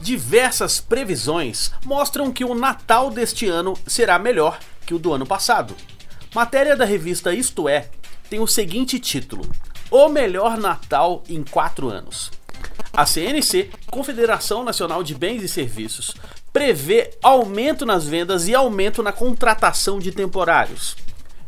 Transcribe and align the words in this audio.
Diversas 0.00 0.80
previsões 0.80 1.72
mostram 1.84 2.32
que 2.32 2.44
o 2.44 2.54
Natal 2.54 3.10
deste 3.10 3.46
ano 3.46 3.74
será 3.86 4.18
melhor 4.18 4.58
que 4.86 4.94
o 4.94 4.98
do 4.98 5.12
ano 5.12 5.26
passado. 5.26 5.74
Matéria 6.34 6.76
da 6.76 6.84
revista 6.84 7.34
Isto 7.34 7.68
É 7.68 7.88
tem 8.30 8.38
o 8.40 8.46
seguinte 8.46 8.98
título: 8.98 9.48
O 9.90 10.08
melhor 10.08 10.56
Natal 10.58 11.22
em 11.28 11.42
quatro 11.42 11.88
anos. 11.88 12.30
A 12.92 13.04
CNC, 13.04 13.70
Confederação 13.90 14.64
Nacional 14.64 15.02
de 15.02 15.14
Bens 15.14 15.42
e 15.42 15.48
Serviços, 15.48 16.14
prevê 16.52 17.10
aumento 17.22 17.84
nas 17.84 18.06
vendas 18.06 18.48
e 18.48 18.54
aumento 18.54 19.02
na 19.02 19.12
contratação 19.12 19.98
de 19.98 20.12
temporários. 20.12 20.96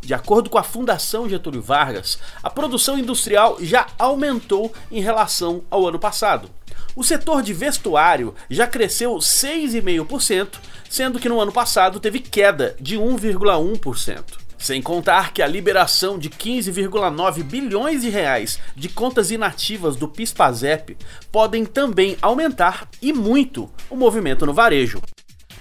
De 0.09 0.15
acordo 0.15 0.49
com 0.49 0.57
a 0.57 0.63
Fundação 0.63 1.29
Getúlio 1.29 1.61
Vargas, 1.61 2.19
a 2.43 2.49
produção 2.49 2.99
industrial 2.99 3.59
já 3.61 3.89
aumentou 3.99 4.73
em 4.91 5.03
relação 5.03 5.61
ao 5.71 5.87
ano 5.87 5.99
passado. 5.99 6.49
O 6.97 7.05
setor 7.05 7.43
de 7.43 7.53
vestuário 7.53 8.35
já 8.49 8.67
cresceu 8.67 9.17
6,5%, 9.17 10.61
sendo 10.89 11.19
que 11.19 11.29
no 11.29 11.39
ano 11.39 11.53
passado 11.53 12.01
teve 12.01 12.21
queda 12.21 12.75
de 12.81 12.97
1,1%. 12.97 14.25
Sem 14.57 14.81
contar 14.81 15.35
que 15.35 15.43
a 15.43 15.47
liberação 15.47 16.19
de 16.19 16.31
15,9 16.31 17.43
bilhões 17.43 18.01
de 18.01 18.09
reais 18.09 18.59
de 18.75 18.89
contas 18.89 19.31
inativas 19.31 19.95
do 19.95 20.09
PIS/PASEP 20.09 20.97
podem 21.31 21.67
também 21.67 22.17
aumentar 22.23 22.89
e 23.03 23.13
muito 23.13 23.71
o 23.91 23.95
movimento 23.95 24.47
no 24.47 24.55
varejo. 24.55 25.03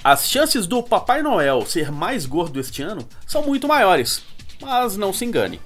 As 0.01 0.29
chances 0.29 0.65
do 0.65 0.81
Papai 0.81 1.21
Noel 1.21 1.65
ser 1.65 1.91
mais 1.91 2.25
gordo 2.25 2.61
este 2.61 2.81
ano 2.81 3.05
são 3.27 3.43
muito 3.43 3.67
maiores, 3.67 4.23
mas 4.61 4.97
não 4.97 5.13
se 5.13 5.25
engane. 5.25 5.59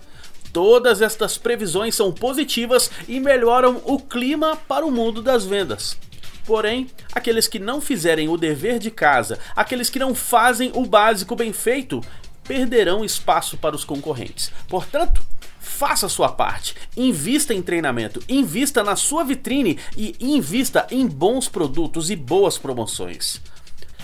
Todas 0.53 1.01
estas 1.01 1.37
previsões 1.37 1.95
são 1.95 2.11
positivas 2.11 2.91
e 3.07 3.19
melhoram 3.19 3.81
o 3.85 3.99
clima 3.99 4.55
para 4.67 4.85
o 4.85 4.91
mundo 4.91 5.21
das 5.21 5.45
vendas. 5.45 5.97
Porém, 6.45 6.89
aqueles 7.13 7.47
que 7.47 7.59
não 7.59 7.79
fizerem 7.79 8.27
o 8.27 8.35
dever 8.35 8.79
de 8.79 8.91
casa, 8.91 9.39
aqueles 9.55 9.89
que 9.89 9.99
não 9.99 10.13
fazem 10.13 10.71
o 10.75 10.85
básico 10.85 11.35
bem 11.35 11.53
feito, 11.53 12.01
perderão 12.43 13.05
espaço 13.05 13.57
para 13.57 13.75
os 13.75 13.85
concorrentes. 13.85 14.51
Portanto, 14.67 15.21
faça 15.59 16.07
a 16.07 16.09
sua 16.09 16.29
parte, 16.29 16.75
invista 16.97 17.53
em 17.53 17.61
treinamento, 17.61 18.21
invista 18.27 18.83
na 18.83 18.95
sua 18.95 19.23
vitrine 19.23 19.79
e 19.95 20.15
invista 20.19 20.85
em 20.91 21.07
bons 21.07 21.47
produtos 21.47 22.09
e 22.09 22.15
boas 22.15 22.57
promoções. 22.57 23.39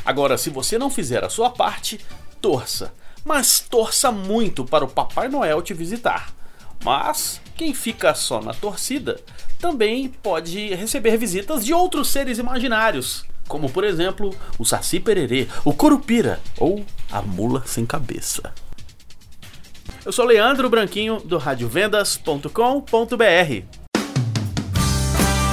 Agora, 0.06 0.38
se 0.38 0.50
você 0.50 0.78
não 0.78 0.90
fizer 0.90 1.26
a 1.26 1.30
sua 1.30 1.50
parte, 1.50 2.00
torça, 2.40 2.94
mas 3.26 3.60
torça 3.60 4.12
muito 4.12 4.66
para 4.66 4.86
o 4.86 4.90
Papai 4.90 5.28
Noel 5.28 5.62
te 5.62 5.74
visitar. 5.74 6.34
Mas 6.84 7.42
quem 7.56 7.74
fica 7.74 8.14
só 8.14 8.42
na 8.42 8.54
torcida 8.54 9.20
também 9.60 10.10
pode 10.10 10.74
receber 10.76 11.18
visitas 11.18 11.66
de 11.66 11.74
outros 11.74 12.10
seres 12.10 12.38
imaginários 12.38 13.26
como 13.48 13.70
por 13.70 13.84
exemplo 13.84 14.36
o 14.60 14.66
Saci 14.66 15.00
Pererê, 15.00 15.48
o 15.64 15.74
Curupira 15.74 16.40
ou 16.58 16.84
a 17.12 17.22
Mula 17.22 17.64
Sem 17.66 17.86
Cabeça. 17.86 18.54
Eu 20.06 20.12
sou 20.12 20.26
Leandro 20.26 20.70
Branquinho 20.70 21.20
do 21.20 21.38
radiovendas.com.br. 21.38 23.64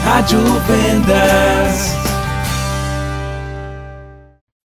Rádio 0.04 0.38
Vendas. 0.66 1.43